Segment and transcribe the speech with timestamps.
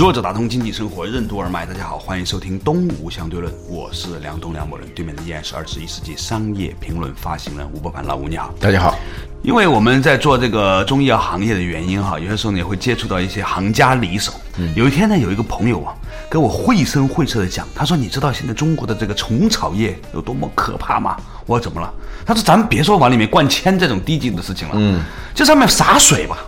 [0.00, 8.98] 坐着打通经济生活任督二脉，大家好，欢迎收听东吴相对论，我是梁东梁某人，对面的依然是二十一世纪商业评论发行人吴伯凡，老吴你好，大家好。
[9.42, 14.32] 因为我们在做这个中医药行业的原因哈，有些时候呢也会接触到一些行家里手。
[14.56, 15.92] 嗯，有一天呢，有一个朋友啊
[16.30, 21.14] 跟我绘声绘色的讲，他说：“你知道现在中国的这个虫草业有多么可怕吗？”
[21.44, 21.92] 我说：“怎么了？”
[22.24, 25.02] 他说：“咱们别说往里面灌铅这种低级的事情了，嗯，
[25.34, 26.38] 这上面洒水吧。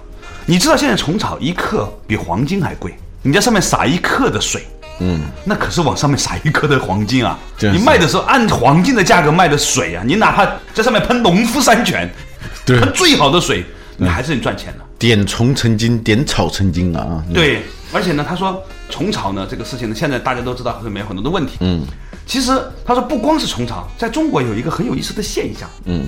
[0.46, 4.66] 你知道现在虫草一克比黄金还贵。”你在上面撒一克的水，
[4.98, 7.38] 嗯，那可是往上面撒一克的黄金啊！
[7.60, 12.10] 你卖的时候按黄金的价格卖的水啊，你哪怕在上面喷农夫山泉，
[12.66, 13.64] 对，喷最好的水，
[13.96, 14.84] 你还是能赚钱的。
[14.98, 17.22] 点虫成金，点草成金啊！
[17.32, 17.62] 对，
[17.92, 21.58] 而且呢，他说虫草呢这个事情呢，现在大家都知道里面有很多的问题。
[21.60, 21.84] 嗯，
[22.26, 22.50] 其实
[22.84, 25.68] 他说不光是虫草，在中国有一个很有意思的现象。
[25.84, 26.06] 嗯，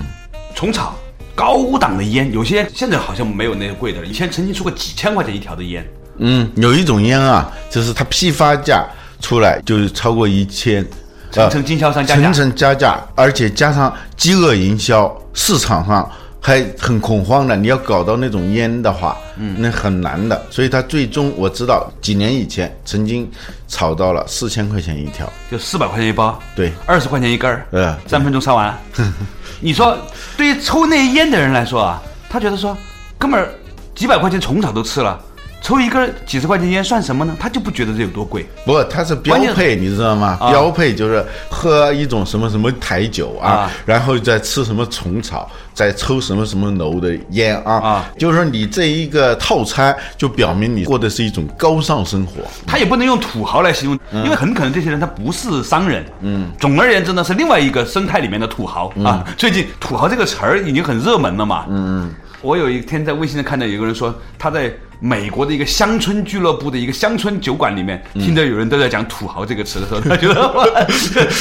[0.53, 0.95] 虫草
[1.33, 5.85] 高档的烟，有些现在好像没有那些贵的了，以前曾经出过几千块钱一条的烟。
[6.17, 8.85] 嗯，有一种烟啊，就是它批发价
[9.19, 10.85] 出来就是超过一千，
[11.31, 17.55] 层层经销商加价，层层加价，而且加上饥饿营销，市场上还很恐慌的。
[17.55, 20.41] 你要搞到那种烟的话，嗯，那很难的。
[20.49, 23.29] 所以它最终我知道，几年以前曾经
[23.67, 28.77] 炒到了四千块钱一条，就四百块钱一包，对，二十块钱一根儿，呃，三分钟烧完。
[29.59, 29.97] 你说，
[30.37, 32.77] 对于抽那烟的人来说啊，他觉得说，
[33.17, 33.49] 哥们儿
[33.95, 35.19] 几百块钱虫草都吃了。
[35.65, 37.35] 抽一根几十块钱烟算什么呢？
[37.39, 38.45] 他就不觉得这有多贵。
[38.63, 40.37] 不，它是标配，你知道吗？
[40.51, 47.73] 标配就是喝一种什么什么台酒啊，然后再吃什么虫草，再抽什么什么楼的烟啊。
[47.79, 52.43] 啊，就是说你这一个套餐，就表明你过的是一种高尚生活。
[52.67, 56.05] 他也不能用土豪来形容，因为很可能这些人他不是商人。
[56.21, 59.25] 嗯，总而言之呢，是另外一个生态里面的土豪啊。
[59.35, 61.65] 最近“土豪”这个词儿已经很热门了嘛。
[61.69, 62.13] 嗯。
[62.41, 70.87] 我有一天在微信上看到有个人说，他在美国的一个乡村俱乐部的一个乡村酒馆里面，听着有人都在讲“土豪”这个词的时候，他觉得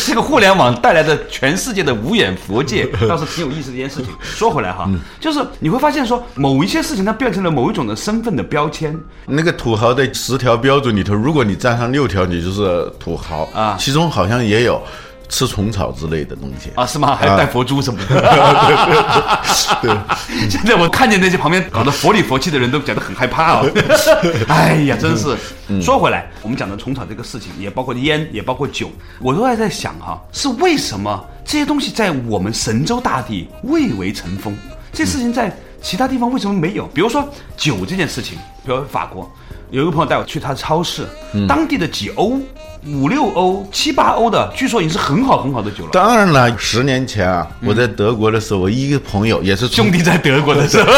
[0.06, 4.08] 这个互联网带来的全世界的无眼佛界倒是挺有意思的一件事情。
[4.20, 4.90] 说回来哈，
[5.20, 8.98] 就是你会发现说，某一些事情它变成了某一种的身份的标签。
[9.26, 13.76] 那个土豪的十条标准里头，如果你占上六条，你就是土豪啊。
[13.78, 14.82] 其中好像也有。
[15.28, 16.86] 吃虫草之类的东西啊？
[16.86, 17.16] 是吗？
[17.16, 18.14] 还带佛珠什么的？
[19.82, 19.90] 对，
[20.48, 23.70] 现在我看见那些旁边搞得佛里佛气的人都觉得很害怕哦。
[24.48, 25.36] 哎呀，真是。
[25.80, 34.54] 说回来，我们讲的虫草这个事情，也包括烟，也包括酒，我都还在想哈，是为什么这些东西在我们神州大地蔚为成风？
[34.92, 35.50] 这事情在
[35.84, 36.86] 其他地方为什么没有？
[36.86, 37.22] 比如说
[37.56, 39.30] 酒这件事情，比如法国，
[39.70, 41.06] 有一个朋友带我去他的超市，
[41.46, 42.40] 当地的几欧。
[42.86, 45.90] 五六欧、七八欧的，据说已经是很好很好的酒了。
[45.90, 50.92] 当然了，十年前啊，我在德国的时候，我一个朋友也是兄弟在德国的时候，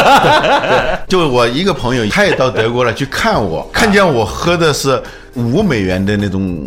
[1.06, 5.00] 就我一个朋友，他也到德国了去看我，看见我喝的是
[5.34, 6.66] 五美元的那种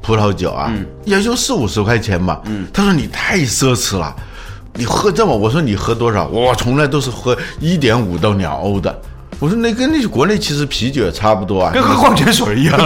[0.00, 0.72] 葡萄酒啊，
[1.04, 2.40] 也就四五十块钱吧。
[2.44, 4.14] 嗯，他说你太奢侈了，
[4.74, 6.26] 你喝这么，我说你喝多少？
[6.28, 9.00] 我从来都是喝一点五到两欧的。
[9.38, 12.78] 我说那跟那国内其实啤酒也差不多啊，跟喝矿泉水一样。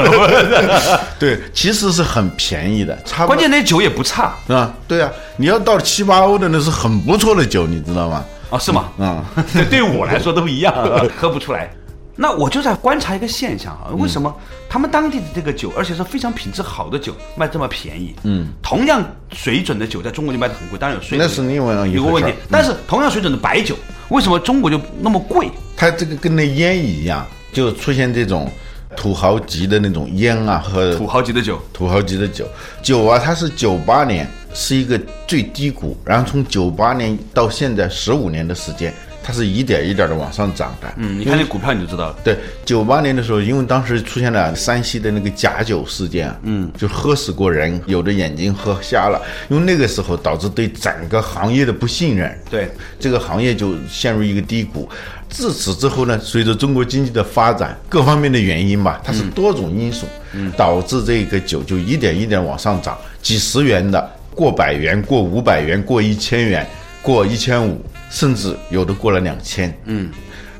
[1.19, 3.27] 对，其实是很便宜的，差。
[3.27, 4.73] 关键那酒也不差，是吧？
[4.87, 8.25] 对啊，你要到七八欧的那是很不错的酒，你知道吗？
[8.51, 8.85] 哦，是吗？
[8.99, 9.21] 嗯，
[9.69, 10.73] 对我来说都一样，
[11.19, 11.69] 喝不出来。
[12.17, 14.33] 那我就在观察一个现象啊，为什么
[14.69, 18.15] 他们当地的这个酒，而且是非常品质好的酒，卖这么便宜？
[18.23, 21.19] 嗯，同样水准的酒在中国就卖的很贵，当然有税。
[21.19, 22.33] 那是另外一个问题。
[22.49, 23.75] 但是同样水准的白酒，
[24.11, 25.51] 为什么中国就那么贵？
[25.77, 28.49] 它这个跟那烟一样，就出现这种
[28.97, 32.47] 土豪级的那种烟啊和土豪级的酒，土豪级的酒
[32.81, 34.97] 酒啊，它是九八年是一个
[35.27, 38.95] 最低谷，然后从九八年到现在十五年的时间。
[39.27, 42.17] 它是一点一点的往上涨的，嗯，你看那股票你就知道了。
[42.23, 49.19] 对，九八年的时候，因为当时出现了山西的那个假酒事件，嗯，就喝死过人，有的眼睛喝瞎了，
[49.49, 54.87] 因为那个时候导致对整个行业的不信任，对，这个行业就陷入一个低谷。
[55.31, 66.67] 自此之后呢，随着中国经济的发展，各方面的原因吧，它是多种因素，嗯，导致这个酒就一点一点往上涨，几十元的，过百元，过五百元，过一千元，
[67.01, 67.83] 过一千五。
[68.11, 70.11] 甚至有的过了两千，嗯，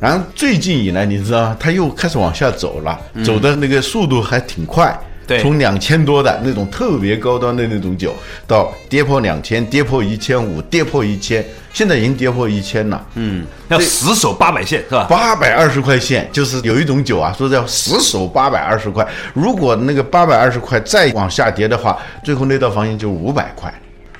[0.01, 4.97] 然后最近以来，你知道，它又开始往下走了，走的那个速度还挺快。
[5.27, 8.15] 对从两千多的那种特别高端的那种酒，
[8.47, 11.43] 到跌破两千，跌破一千五，跌破一千，
[11.73, 13.07] 现在已经跌破一千了。
[13.15, 15.07] 嗯，要死守八百线是吧？
[15.09, 19.07] 八百二十块线，就是有一种酒啊，说叫死守八百二十块。
[19.33, 23.73] 如果那个八百二十块再往下跌的话，最后那道防线就五百块。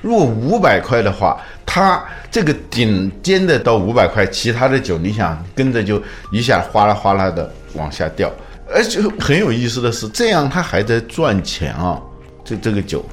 [0.05, 1.99] 如果五百块的话，它
[2.29, 5.99] 这个顶尖的到五百块，其他的酒你想跟着就
[6.31, 8.31] 一下哗啦哗啦的往下掉。
[8.71, 11.99] 而且很有意思的是，这样它还在赚钱啊。
[12.47, 13.03] 这这个酒，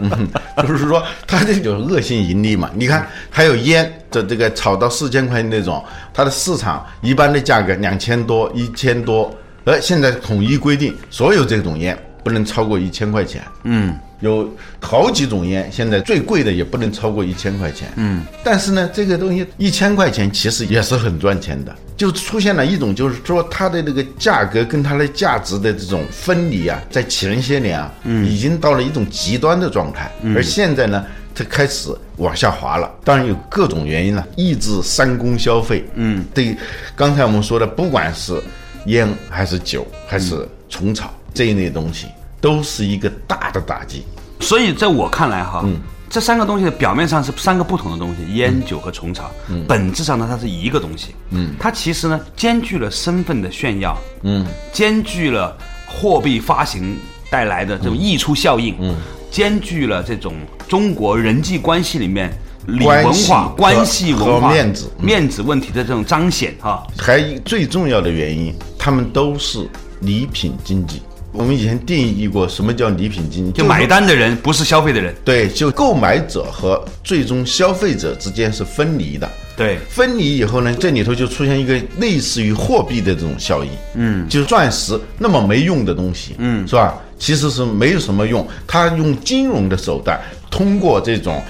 [0.00, 0.28] 嗯，
[0.62, 2.70] 就是说它这就是恶性盈利嘛。
[2.72, 5.84] 你看，还有烟这这个炒到四千块那种，
[6.14, 13.42] 它的市场一般的价格两千多、一千多，而现在统一规定，所有这种烟不能超过一千块钱。
[13.64, 14.48] 嗯，有
[14.80, 17.88] 好几种烟，现在最贵的也不能超过一千块钱。
[17.96, 21.74] 嗯，但是呢，这个东西一千块钱其实也是很赚钱的。
[21.96, 31.04] 就出现了一种，就是说它的这个价格跟它的价值的这种分离啊，在前些年啊，嗯，已经到了一种极端的状态，嗯而现在呢，
[31.34, 32.88] 它开始往下滑了。
[33.02, 35.84] 当然有各种原因了，抑制三公消费。
[35.94, 36.56] 嗯，对，
[36.94, 38.40] 刚才我们说的，不管是
[38.86, 42.06] 烟还是酒还是虫草这一类东西，
[42.40, 44.04] 都是一个大的打击。
[44.40, 45.64] 所以在我看来哈，
[46.08, 49.30] 这三个东西的表面上是三个不同的东西，烟酒和虫草，
[49.66, 51.08] 本质上呢它是一个东西。
[51.30, 55.54] 嗯，它其实呢兼具了身份的炫耀，嗯，兼具了
[55.86, 56.96] 货币发行
[57.28, 58.94] 带来的这种溢出效应，嗯，
[59.30, 60.34] 兼具了这种
[60.66, 62.32] 中国人际关系里面
[62.66, 66.86] 礼文化、关系文化、面子面子问题的这种彰显哈。
[66.96, 69.68] 还最重要的原因，他们都是
[70.00, 71.02] 礼品经济。
[71.32, 79.28] 我们以前定义过什么叫礼品经济，就买单的人不是消费的人，对，就购买者和最终消费者之间是分离的。
[79.56, 86.94] 对，分离以后呢，这里头就出现一个类似于货币的这种效应，嗯，就是钻石那么没用的东西，嗯，是吧？
[87.18, 90.20] 其实是没有什么用，它用金融的手段，
[90.50, 91.42] 通过这种。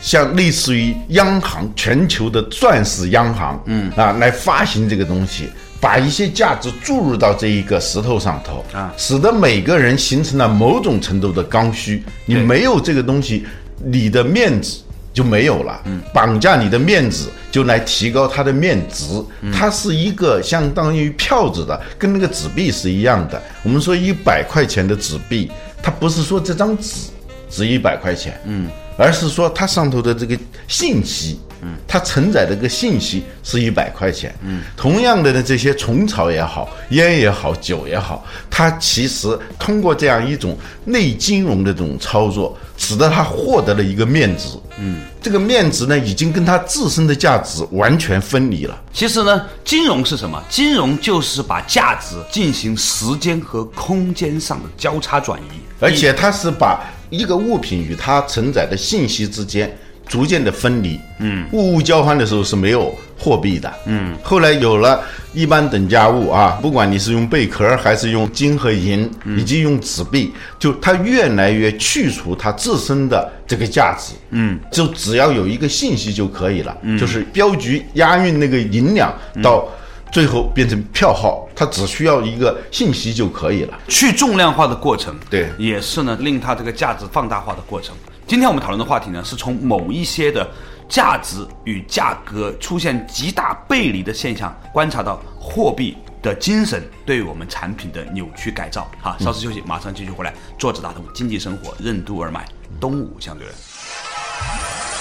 [0.00, 5.48] 像类似于央行全球的钻石央行，嗯啊，来发行这个东西，
[5.82, 12.04] 把一些价值注入到这一个石头上头啊使得每个人形成了某种程度的刚需。
[12.24, 13.44] 你没有这个东西，
[13.84, 14.78] 你的面子
[15.12, 15.82] 就没有了。
[15.86, 19.20] 嗯，绑架你的面子，就来提高它的面值。
[19.52, 23.42] 它是一个相当于票子的，跟那个纸币是一样的。
[23.64, 25.50] 我们说一百块钱的纸币，
[25.82, 27.10] 它不是说这张纸
[27.50, 30.38] 值一百块钱，嗯，而是说它上头的这个
[30.68, 44.48] 信息，嗯，它承载的这个信息是一百块钱，嗯，同样的呢，这些虫草也好，烟也好，酒也好，它其实通过这样一种内金融的这种操作，使得它获得了一个面值，
[44.78, 48.76] 嗯，这个面值呢，已经跟它自身的价值完全分离了。
[48.92, 50.42] 其实呢，金融是什么？
[50.48, 59.70] 金融就是把价值进行时间和空间上的交叉转移，而且它是把一个物品与它承载的信息之间
[60.06, 60.98] 逐渐的分离。
[61.18, 63.72] 嗯，物物交换的时候是没有货币的。
[63.86, 65.02] 嗯，后来有了
[65.32, 74.14] 一般等价物啊，不管你是用贝壳还是用金和银，以及用纸币，就它越来越去除它自身的这个价值。
[74.30, 76.76] 嗯，就只要有一个信息就可以了。
[76.82, 79.12] 嗯，就是镖局押运那个银两
[79.42, 79.68] 到。
[80.12, 83.78] 最后变成票号，它只需要一个信息就可以了。
[83.88, 87.96] 去重量化的过程，对也是呢令它这个价值放大化的过程。
[88.26, 90.46] 今天我们讨论的话题呢，是从某一些的
[90.86, 98.86] 价值与价格出现极大背离的现象，观察到货币的精神对我们产品的扭曲改造。
[99.00, 100.34] 哈，稍事休息，马上继续回来。
[100.58, 102.46] 坐着打通经济生活，任督二脉，
[102.78, 103.56] 东吴相对论。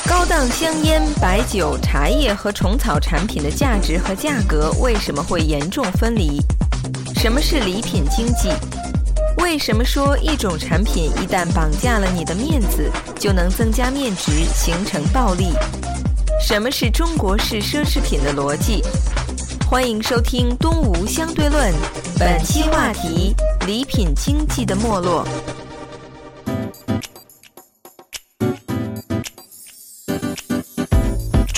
[0.08, 6.42] 高档香烟、白酒、茶叶和虫草产品的价值和价格为什么会严重分离？
[7.16, 8.50] 什么是礼品经济？
[9.38, 15.54] 为什么说一种产品一旦绑架了你的面子，就能增加面值，形成暴利？
[16.42, 18.84] 什么是中国式奢侈品的逻辑？
[19.70, 21.72] 欢迎收听《东吴相对论》，
[22.20, 23.34] 本期话题：
[23.66, 25.26] 礼品经济的没落。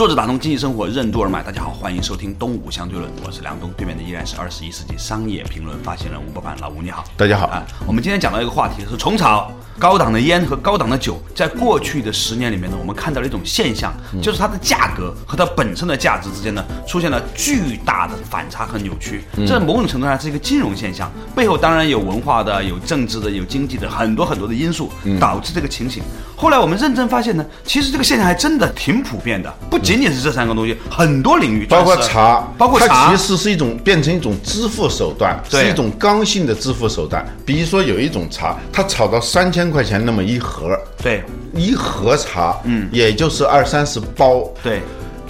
[0.03, 1.41] 坐着打通经济生活，任督而脉。
[1.41, 6.57] 大家好，欢迎收听《东吴相对论》，我是梁东，对面的依然是二十一世纪商业评论发行人吴伯凡。
[6.59, 7.65] 老吴你好，大家好啊。
[7.87, 19.23] 我们今天讲到一个话题是虫草、高档的烟和高档的酒，在过去的十年里面呢，我们看到了一种现象，就是它的价格和它本身的价值之间呢，出现了巨大的反差和扭曲。
[19.37, 26.03] 这在某种程度上是一个金融现象，背后当然有文化的、有政治的、有经济的很多很多的因素导致这个情形。
[26.35, 37.23] 后来我们认真发现呢，其实这个现象还真的挺普遍的，不仅仅仅是这三个东西，很多领域，包括茶，它包括茶其，实是一种变成一种支付手段，对是一种刚性的支付手段。
[37.45, 41.23] 比如说有一种茶，它炒到三千块钱那么一盒，对
[41.53, 44.81] 一盒茶，嗯，也就是二三十包，对，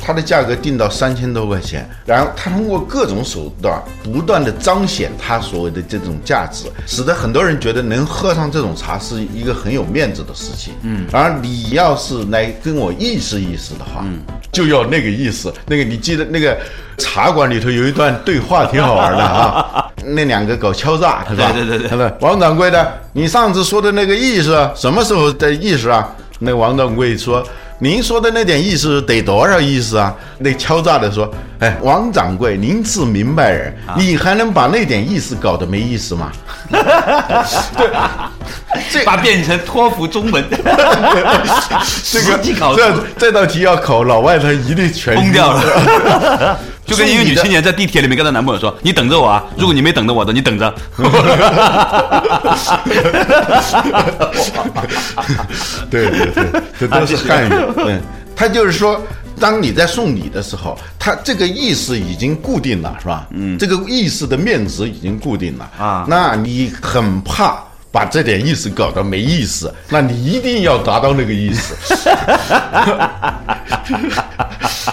[0.05, 10.73] 它的价格定到三千多块钱，然后他通过各种手段不断的彰显他所谓的这种价值，使得很多人觉得能喝上这种茶是一个很有面子的事情。
[10.81, 14.19] 嗯，而你要是来跟我意思意思的话，嗯，
[14.51, 15.53] 就要那个意思。
[15.67, 16.57] 那个你记得那个
[16.97, 21.49] 茶馆里头有一段对话挺好玩的啊， 那两个搞敲诈是吧？
[21.53, 26.13] 对对对对他说王掌柜的，你上次说的那个意思什么时候的意思啊？
[26.39, 27.41] 那王掌柜说。
[27.79, 30.13] 您说的那点意思得多少意思啊？
[30.37, 36.31] 那敲诈的说：“哎，王掌柜，您是明白人，你还能把那点意思搞得没意思吗？”
[38.89, 42.39] 这 把它变成托福中文， 这个
[42.75, 46.57] 这这道题要考老外，他一定全崩掉了。
[46.85, 46.87] 了。
[46.87, 50.73] 就跟一个女青年在地铁里面跟她男朋友说：“你等着我啊，如果你没等着我的，你等着。
[55.89, 57.49] 对对对，这都是汉语。
[57.75, 57.99] 对，
[58.35, 58.99] 他就是说，
[59.39, 63.27] 当你在送礼的时候，他这个意思已经固定了，是吧？
[63.31, 67.57] 嗯，这个意思的面值已经固定了啊那你很怕。
[67.93, 71.75] 把这点意思搞得没意思，那你一定要达到那个意思。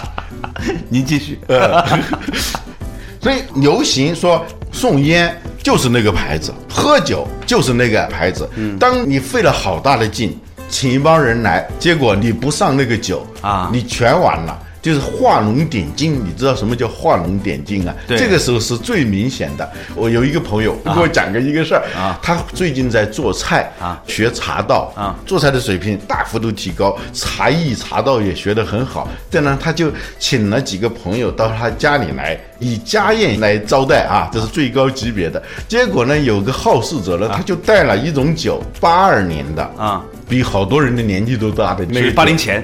[0.91, 1.39] 您继续。
[3.23, 5.33] 所以流行说送烟
[5.63, 8.49] 就是那个牌子，喝酒就是那个牌子。
[8.77, 14.59] 当你费了好大的劲，请一帮人来，结果你不上那个酒啊你全完了。
[14.81, 17.93] 就是画龙点睛，你知道什么叫画龙点睛啊？
[18.07, 19.69] 对这个时候是最明显的。
[19.95, 29.07] 我有一个朋友给我讲个一个事儿啊他最近在做菜啊学茶道啊做菜的水平大幅度提高，茶艺茶道也学得很好。
[29.29, 35.41] 这呢，他就请了几个朋友到他家里来，以家宴来招待啊，这是最高级别的。
[35.67, 42.63] 结果呢，有个好事者呢，他就带了一种酒，八二年的啊，比好多人的年纪都大的那八零前，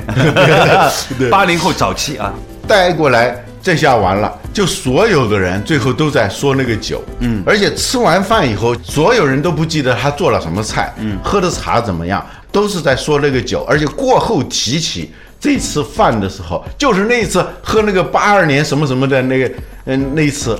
[1.29, 2.31] 八零后早期啊，
[2.67, 19.51] 带过来，这下完了，就所有的人最后都在说那个酒，嗯，而且吃完饭以后，所有人都不记得他做了什么菜，嗯，喝的茶怎么样，都是在说那个酒，而且过后提起这次饭的时候，就是那一次喝那个八二年什么什么的那个，
[19.85, 20.59] 嗯，那一次。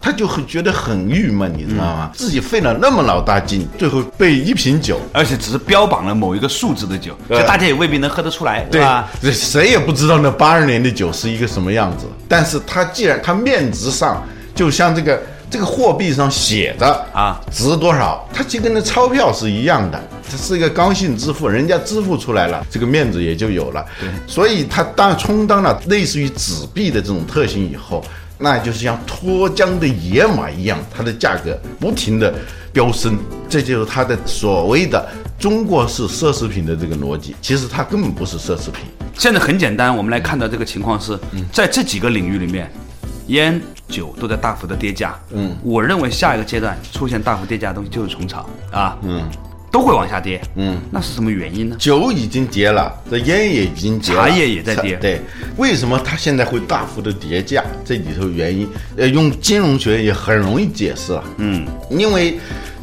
[0.00, 2.10] 他就很觉得很郁闷，你知道吗？
[2.14, 9.08] 自己费了那么老大劲，最后被一瓶酒而且只是标榜了某一个数字的酒，就对大家也未必能喝得出来，对吧？
[9.20, 12.06] 这谁也不知道那八二年的酒是一个什么样子。
[12.28, 15.20] 但是他既然他面值上就像这个
[15.50, 20.00] 这个货币上写的啊值多少，它就跟那钞票是一样的，
[20.30, 23.84] 它是一个刚性支付，人家支付出来了，这个面子也就有了。
[24.00, 28.04] 对，所以它当充当了类似于纸币的这种特性以后。
[28.40, 32.32] 那就是像脱缰的野马一样，它的价格不停的
[32.72, 35.04] 飙升，这就是它的所谓的
[35.40, 37.34] 中国式奢侈品的这个逻辑。
[37.42, 38.84] 其实它根本不是奢侈品。
[39.18, 41.18] 现在很简单，我们来看到这个情况是，
[41.52, 42.70] 在这几个领域里面，
[43.28, 43.58] 烟
[43.88, 45.18] 酒都在大幅的跌价。
[45.32, 49.28] 嗯，我认为下一个阶段出现大幅跌价的东西就是虫草啊，嗯，
[49.70, 50.40] 都会往下跌。
[50.56, 51.76] 嗯，那是什么原因呢？
[51.78, 55.20] 酒已经跌了，这烟也已经跌了，茶叶也在跌对，
[55.56, 57.62] 为什么它现在会大幅的跌价？
[57.84, 61.24] 这里头原因，呃，用金融学也很容易解释了。
[61.36, 62.38] 嗯，因为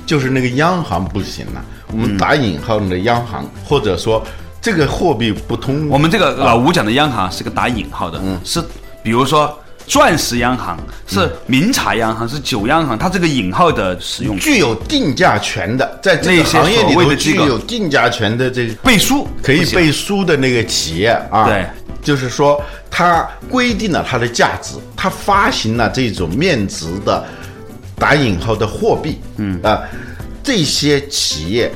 [0.06, 4.24] 就是那个央行不行了，我们打引号的央行，或者说
[4.62, 8.64] 这个货币不通，我们这个老吴讲的央行是个打引号的，嗯是
[9.02, 10.78] 比如说钻石央行
[11.08, 14.38] 是明茶央行是酒央行，它这个引号的使用。
[14.40, 21.66] 具有定价权的，在这个行业里头具有定价权的这个背书可以背书的那个企业啊，对，
[22.02, 27.24] 就是说它规定了它的价值，它发行了这种面值的
[27.98, 29.60] 打引号的货币，嗯。
[29.62, 29.82] 啊，
[30.46, 31.72] 这些企业。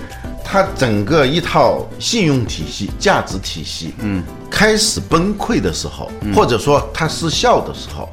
[0.51, 8.09] 它整个一套信用体系、价值体系，嗯，开始崩溃的时候，或者说它失效的时候，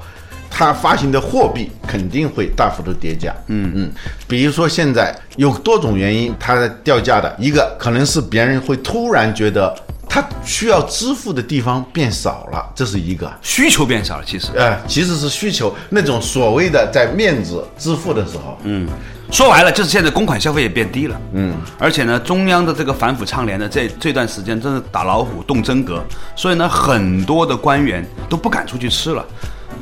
[0.51, 3.35] 它发行的货币肯定会大幅度跌价。
[3.47, 3.91] 嗯嗯，
[4.29, 9.75] 比如说现在有多种原因它掉价的，一个可能是别人会突然觉得
[10.17, 13.31] 它需要支付的地方变少了，这是一个。
[13.43, 14.47] 需求变少了，其实。
[14.57, 18.89] 呃，其实是需求那种所谓的在面子支付的时候，嗯，
[19.31, 26.03] 说白了，就是现在公款消费也变低了，嗯，而且呢，中央的这个反腐倡廉的这这段时间真是打老虎动真格，
[26.35, 29.23] 所以呢，很多的官员都不敢出去吃了。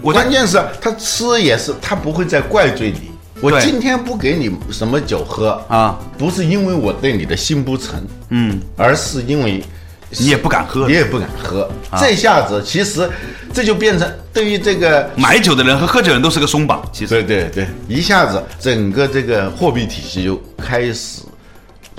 [0.03, 3.13] 我关键是他吃也是他不会再怪罪你。
[3.41, 9.63] 我今天不给你什么酒喝啊，不是因为我对你的心不诚，嗯，而是因为
[10.11, 10.93] 你也不敢喝你。
[10.93, 11.69] 也不敢喝。
[11.99, 13.09] 这下子其实
[13.53, 21.23] 这就变成对于这个买酒的人和喝酒的人都是个松绑，其实对对对，一下子整个这个货币体系就开始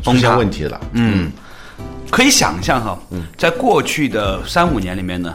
[0.03, 0.79] 出现问题了。
[0.93, 1.31] 嗯，
[2.11, 2.97] 可以想象哈，
[3.37, 5.33] 在过去的三五年里面呢，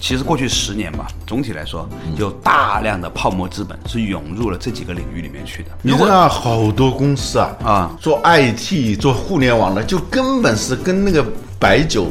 [0.00, 1.86] 其实过去十年吧，总体来说
[2.16, 5.70] 有大量的泡沫资本是涌入了这几个领域里面去的。
[5.82, 11.24] 你知道好多公司啊啊做 IT 做互联网的，就根本是跟那个
[11.60, 12.10] 白酒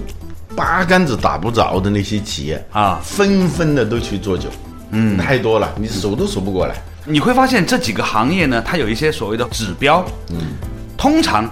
[0.55, 4.47] 八竿子打不着的那些企业啊纷纷的都去做酒。
[4.91, 6.75] 嗯，太多了，你数都数不过来。
[7.05, 10.05] 你会发现这几个行业呢，它有一些所谓的指标。
[10.29, 10.37] 嗯，
[10.95, 11.49] 通常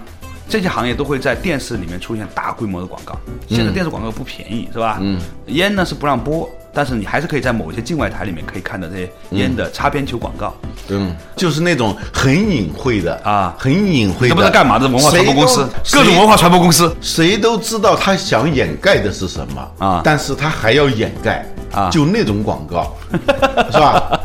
[0.47, 3.17] 这些行业都会在电视里面出现大规模的广告。
[3.49, 4.99] 现在电视广告不便宜，是吧？
[5.01, 10.55] 嗯，烟呢是不让播，但是你还是可以在某些境外台里面可以看到这些烟的擦边球广告。
[10.89, 13.55] 嗯，就是那种很隐晦的啊。
[13.57, 14.87] 很隐晦的，这不知道干嘛的？
[14.87, 16.95] 文化传播公司，各种文化传播公司。
[17.01, 20.01] 谁都知道他想掩盖的是什么啊。
[20.03, 21.89] 但是他还要掩盖啊。
[21.89, 22.95] 就那种广告，
[23.71, 24.19] 是吧？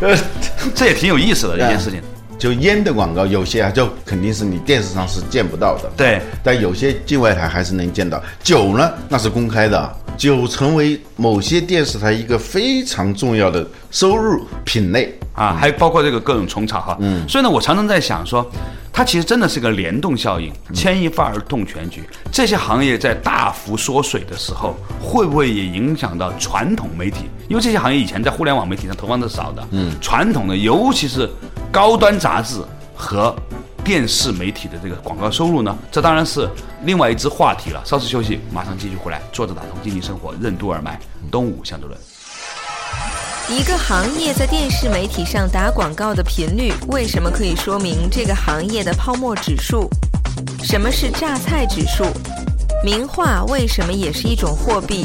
[0.00, 0.18] 呃，
[0.74, 2.02] 这也挺有意思的一件事情。
[2.36, 8.20] 就烟的广告，有些啊，就肯定是你电视上是见不到的，对，但有些境外台还是能见到。
[8.42, 15.16] 酒呢，那是公开的，酒成为某些电视台一个非常重要的收入品类。
[15.34, 18.48] 啊，还包括这个各种虫草哈，嗯，所以呢，我常常在想说，
[18.92, 22.04] 它其实真的是个联动效应，牵一发而动全局。
[22.30, 27.24] 这些行业在大幅缩水的时候，会不会也影响到传统媒体？
[27.48, 31.28] 因为这些行业以前在互联网媒体上投放的少的，嗯，传统的尤其是
[31.72, 32.62] 高端杂志
[32.94, 33.34] 和
[33.84, 36.48] 电视媒体的这个广告收入呢，这当然是
[36.84, 37.82] 另外一支话题了。
[37.84, 40.98] 稍事休息，马上继续回来，坐着打通经济生活，任督二脉，
[41.30, 42.00] 东吴相对论。
[43.46, 49.86] 一个行业在电视媒体上打广告的频率，为什么可以说明这个行业的泡沫指数？
[50.62, 52.06] 什么是榨菜指数？
[52.82, 55.04] 名画为什么也是一种货币？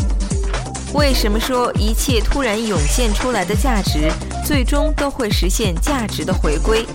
[0.93, 4.09] 为什么说一切突然涌现出来的价值，
[4.45, 6.85] 最终都会实现价值的回归？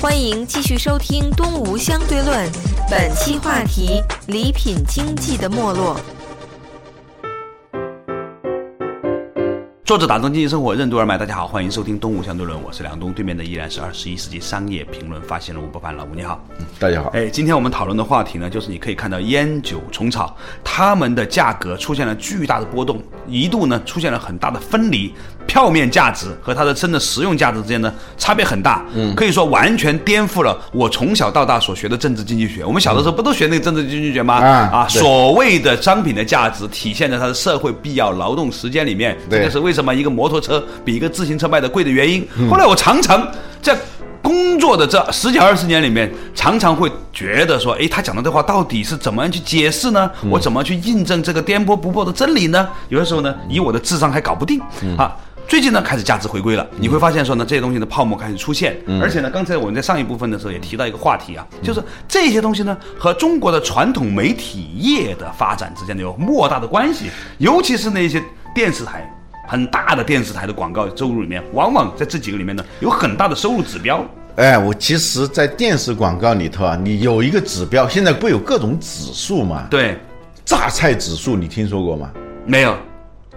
[0.00, 2.48] 欢迎继续收听《东吴相对论》，
[2.90, 5.94] 本期话题：礼品经济的没落。
[9.90, 11.18] 作者打通经济生活，任督二脉。
[11.18, 16.40] 大家好，欢迎收听《东吴相对论》，我是梁东，对面的依然是二十一世纪商业评论发现人吴伯凡老吴，你好。
[16.78, 25.12] 大家好，哎，今天我们讨论的话题呢，就是你可以看到烟酒虫草，它们的价格出现了巨大的波动，一度呢出现了很大的分离，
[25.44, 32.64] 票面价值和它的真的实用价值之间呢差别很大，嗯，可以说完全颠覆了我从小到大所学的政治经济学。
[32.64, 34.34] 我们小的时候不都学那个政治经济学吗？
[34.34, 42.26] 啊啊，所谓的商品的价值体现在它的社会必要劳动时间里面，这对就是为什么一个摩托车比一个自行车卖的贵的原因。
[42.48, 43.26] 后来我常常
[43.62, 43.76] 在
[44.22, 50.10] 工作的这十几二十年里面，常常会觉得说，诶，他讲的这话到底是怎么样去解释呢？
[50.28, 52.68] 我怎么去印证这个颠簸不破的真理呢？
[52.90, 54.60] 有的时候呢，以我的智商还搞不定
[54.96, 55.16] 啊。
[55.48, 67.06] 最近呢，开始价值回归了，你会发现说呢，这些东西的泡沫开始出现，而且呢，刚才我们在上一部分的时候也提到一个话题啊，就是这些东西呢和中国的传统媒体业的发展之间呢有莫大的关系，
[67.38, 68.22] 尤其是那些
[68.54, 69.12] 电视台。
[69.50, 74.00] 很大的电视台的广告收入里面，往往在这几个里面呢，有很大的收入指标。
[74.36, 79.66] 哎，我其实，在电视广告里头啊，你有一个指标，现在不有各种指数吗？
[79.68, 79.98] 对，
[80.44, 82.12] 榨菜指数，你听说过吗？
[82.46, 82.76] 没有，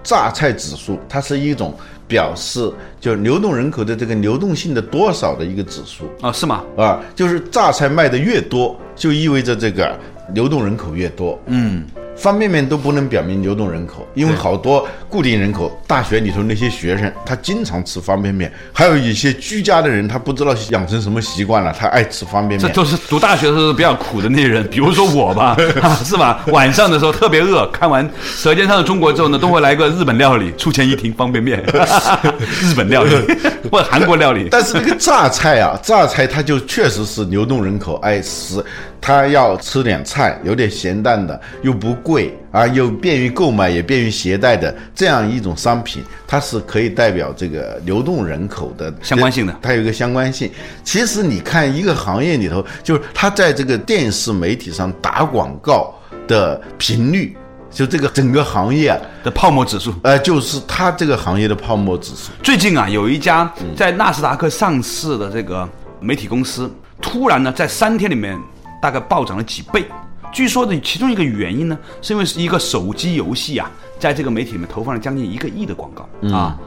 [0.04, 1.74] 榨菜指数，它是一种
[2.08, 6.64] 表示就流动人口的这个流动性的多少的一个指数啊，是吗？
[6.78, 10.00] 啊，就是榨菜卖的越多，就意味着这个
[10.36, 11.40] 流动人口越多。
[11.48, 11.84] 嗯，
[12.16, 22.70] 方便面都不能表明流动人口，因为好多固定人口，大学里头那些学生，他经常吃方便面，还有一些居家的人，他不知道养成什么习惯了，他爱吃方便面。
[22.70, 26.44] 这都是读大学的时候比较苦的那些人，比如说我吧，啊是吧？
[26.48, 31.62] 晚上的时候特别饿， 看完《舌尖上的中国》之后呢，都会来个日本料理，出前一听方便面，
[32.62, 33.16] 日本料理
[33.72, 34.48] 或者韩国料理。
[34.52, 38.64] 但是那个榨菜啊，榨菜它就确实是流动人口爱吃，
[39.02, 50.52] 他要吃点菜，有点咸淡的，又不贵啊，又便于购买，也便于携带的这样一种商品，它是可以代表这个流动人口的相关性的它有一个相关性。
[50.84, 55.94] 其实你看一个行业里头，就是它在这个电视媒体上打广告
[56.28, 57.36] 的频率，
[57.72, 59.94] 就这个整个行业啊，的泡沫指数。
[60.04, 62.32] 呃，就是它这个行业的泡沫指数。
[62.44, 65.68] 最近啊，有一家在纳斯达克上市的这个
[66.00, 66.70] 媒体公司，
[67.02, 68.38] 突然呢，在三天里面
[68.82, 69.86] 大概暴涨了几倍。
[70.34, 76.58] 据说的其中一个原因呢，是因为是一个手机游戏啊，在这个媒体里面投放了将近一个亿的广告、啊。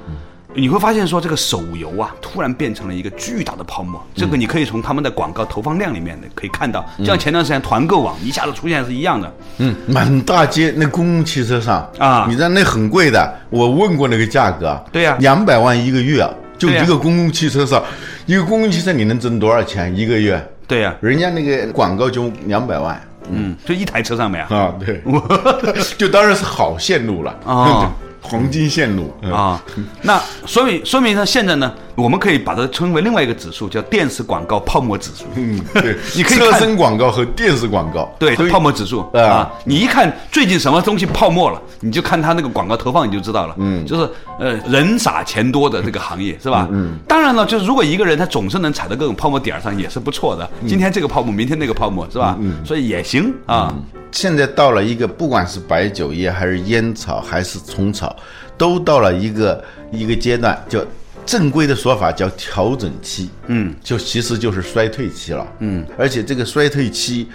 [0.59, 4.03] 你会发现说这个手游啊，突然变成了一个巨大的泡沫。
[4.15, 9.35] 这个你可以从他们的广告投放量里面可以看到，就像前段时间团购网一下子出现是一样的。
[9.59, 17.83] 嗯，满大街那公共汽车上啊你知道那很贵的，我问过那个价格，对呀两百万一个月啊，就一个公共汽车上，
[18.25, 20.43] 一个公共汽车你能挣多少钱一个月？
[20.67, 23.01] 对呀、人家那个广告就两百万
[23.31, 24.55] 嗯，就一台车上面啊。
[24.57, 25.03] 啊，对，
[25.99, 27.39] 就当然是好线路了。
[27.45, 27.91] 哦
[28.27, 29.63] 黄金线路嗯啊，
[30.03, 35.25] 那说明说明呢，现在呢，我们可以把它称为另外一个指数，叫电视广告泡沫指数。
[35.37, 43.55] 嗯，对， 你可以看车身广告和电视广告，对泡沫指数啊啊，你一看最近什么东西泡沫了，你就看它那个广告投放，你就知道了。
[43.59, 46.69] 嗯，就是呃人傻钱多的这个行业是吧？
[46.73, 50.49] 嗯，当然了，就是如果一个人他总是能踩到各种泡沫点儿上，也是不错的。
[50.67, 52.37] 今天这个泡沫，明天那个泡沫是吧？
[52.41, 53.73] 嗯，所以也行啊。
[54.13, 58.16] 现在到了一个，不管是白酒业还是烟草还是虫草，
[58.57, 60.85] 都到了一个一个阶段，叫
[61.25, 67.29] 正规的说法叫调整期，嗯，就其实就是衰退期了，嗯，而且这个衰退期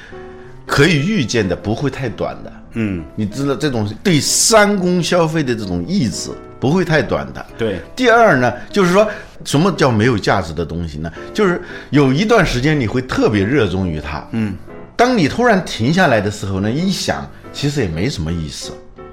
[0.65, 7.82] 可以预见的不会太短的，嗯，你知道这种对三公消费的这种抑制不会太短的，对。
[7.96, 9.06] 第二呢，就是说
[9.44, 11.12] 什么叫没有价值的东西呢？
[11.34, 14.56] 就是有一段时间你会特别热衷于它，嗯，
[14.96, 18.72] 当你突然停下来的时候呢，一想其实也没什么意思，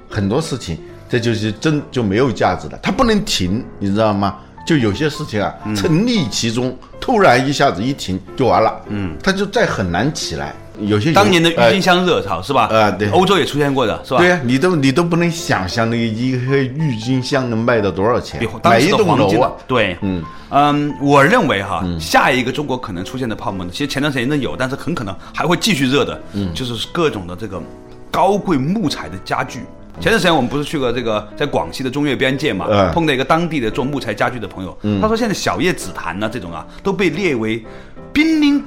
[0.09, 0.77] 很多事情
[1.09, 4.35] 这就是真就没有价值了，它不能停，你知道吗？
[4.65, 10.53] 就有些事情啊，沉溺其中，突然一下子一停就完了，嗯，它就再很难起来。
[10.81, 12.67] 有些当年的郁呃金香热潮是吧？
[12.71, 14.19] 啊对欧洲也出现过的是吧？
[14.19, 19.51] 对呀、你都你都不能想象那个一颗郁金香能卖到多少钱比，当时的买一栋楼啊。
[19.67, 27.59] 对，嗯嗯，我认为哈，下一个中国可能出现的泡沫呢，其实前段时间有，但是很可能还会继续热的，嗯，就是各种的这个
[28.11, 29.61] 高贵木材的家具。
[29.99, 37.63] 前段时间我们不是去过这个在广西的中越边界嘛，嗯碰到一个当地的做木材家具的朋友，他说现在小叶紫檀呢这种啊都被列为
[38.13, 38.63] 濒临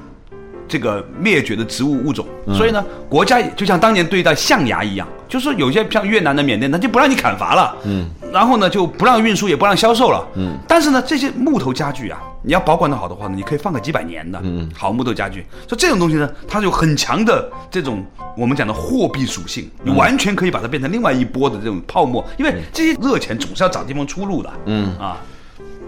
[0.68, 18.04] 这个灭绝的植物物种，所以呢，国家就像当年对待象牙一样，就是说有些像越南的、缅甸，它就不让你砍伐了，嗯，然后呢就不让运输，也不让销售了，嗯，但是呢，这些木头家具啊，你要保管的好的话呢，你可以放个几百年的，嗯，好木头家具，所以这种东西呢，它有很强的这种
[18.36, 24.96] 我们讲的货币属性，你完全可以把它变成另外一波的这种泡沫，因为这些热钱总是要找地方出路的，嗯。
[24.98, 25.18] 啊，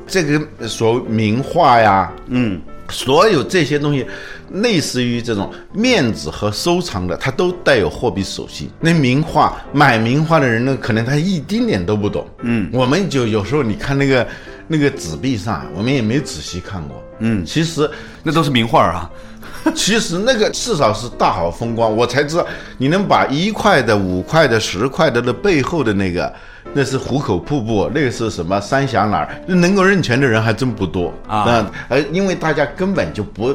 [0.07, 4.07] 这个所谓名画呀，嗯，所有这些东西，
[4.53, 8.71] 类似于这种面子和收藏的，它都带有货币属性。
[8.81, 12.27] 那名画买名画的人呢，可能他一丁点都不懂。
[12.43, 14.27] 嗯，我们就有时候你看那个
[14.69, 17.03] 那个纸币上，我们也没仔细看过。
[17.21, 17.89] 嗯，其实
[18.23, 19.11] 那都是名画啊，
[19.75, 26.33] 其实那个至少是大好风光，我才知道你能把一块的、五块的、十块的的背后的那个，
[26.75, 33.55] 那是壶口瀑布，那个是什么三峡哪儿，能够认全的人还真不多啊那而因为大家根本就不。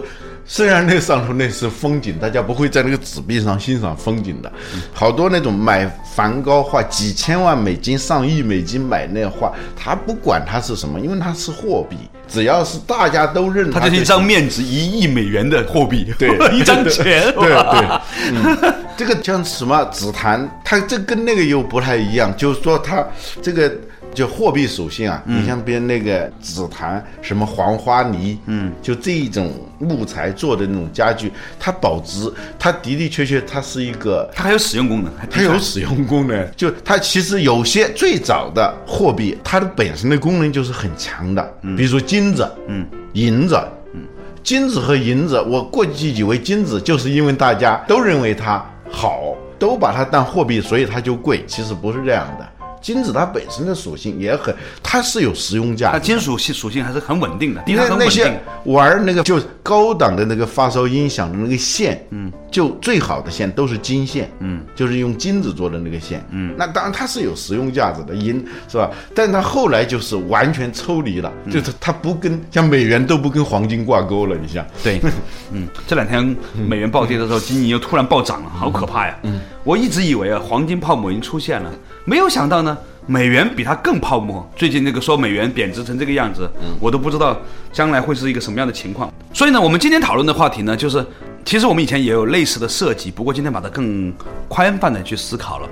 [0.52, 4.52] 虽然那上头那是风景，大家不会在那个纸币上欣赏风景的。
[4.92, 11.98] 好多那种买梵高画几千万美金、上亿美金买那画，他不管它是什么，因为它是货币，
[12.30, 17.64] 只要是大家都认它它就是一张面值一亿美元的货币，对 一张钱，对哇。
[17.72, 23.04] 对，嗯，这个像什么紫檀，它这跟那个又不太一样，就是说它
[23.42, 23.72] 这个
[24.14, 34.30] 就货币属性啊，你像别人那个紫檀，什么黄花梨，嗯，就这一种木材做的那种家具，它保值，它的的确确它是一个。
[34.36, 43.58] 它还有使用功能，它有使用功能， 就它其实有些最早的货币，它的本身的功能就是很强的，比如说金子，嗯，银子，
[43.94, 44.02] 嗯，
[44.44, 52.50] 金子和银子，我过去以为金子就是因为大家都认为它好，都把它当货币，所以它就贵，其实不是这样的。
[52.82, 58.40] 金子它本身的属性也很，它是有实用价值金属性属性还是很稳定的，第一它那那些。
[58.66, 68.92] 玩那个就高档的那个发烧音响的那个线，嗯，就最好的线都是金线，嗯，就是用金子做的那个线，嗯，那当然它是有实用价值的，银是吧？
[69.16, 75.00] 但是它后来就是完全抽离了，就是它不跟像美元都不跟黄金挂钩了，你像，对，
[75.52, 76.36] 嗯，这两天
[76.68, 79.18] 美元暴跌的时候，金银又突然暴涨了，好可怕呀！
[79.24, 81.72] 嗯，我一直以为啊，黄金泡沫已经出现了，
[82.06, 84.48] 没有想到呢，美元比它更泡沫。
[84.56, 87.40] 最近那个说美元贬值成这个样子，我都不知道
[87.72, 89.14] 将来会是一个什么样的情况。
[89.34, 91.06] 所以呢，我们今天讨论的话题呢，就是
[91.46, 94.12] 其实我们以前也有类似的设计，不过今天把它更
[94.48, 95.70] 宽泛的去思考了。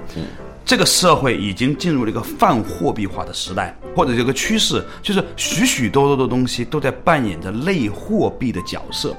[0.63, 9.15] 这个社会已经进入了一个泛货币化的时代，或者这个趋势，就是许许多多的东西都在扮演着类货币的角色。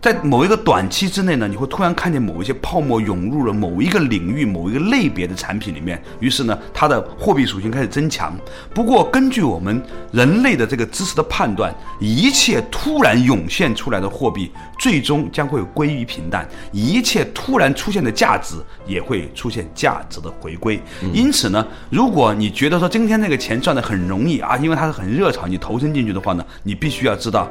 [0.00, 8.32] 在某一个短期之内呢，你会突然看见某一些泡沫涌入了某一个领域、某一个类别的产品里面，于是呢，它的货币属性开始增强。
[8.72, 9.82] 不过，根据我们
[10.12, 18.54] 人类的这个知识的判断，一切突然涌现出来的货币，最终将会归于平淡；一切突然出现的价值，
[18.86, 20.80] 也会出现价值的回归。
[21.12, 27.50] 因此呢，如果你觉得说今天这个钱赚的很容易啊，因为它是很热炒，你投身进去的话呢，你必须要知道。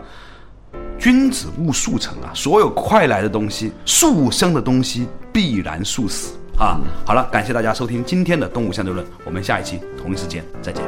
[1.00, 2.32] 君子务速成啊！
[2.34, 6.80] 所有快来的东西，速生的东西必然速死啊！
[7.06, 10.84] 好了，感谢大家收听今天的《动物相对论》，我们下一期同一时间再见。